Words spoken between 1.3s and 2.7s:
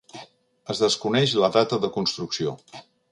la data de construcció.